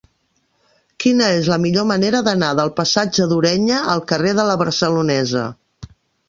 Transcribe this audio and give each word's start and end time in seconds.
Quina 1.03 1.27
és 1.33 1.49
la 1.51 1.59
millor 1.65 1.85
manera 1.91 2.21
d'anar 2.27 2.49
del 2.61 2.71
passatge 2.79 3.27
d'Ureña 3.35 3.83
al 3.93 4.03
carrer 4.13 4.33
de 4.41 4.47
La 4.49 4.57
Barcelonesa? 4.63 5.47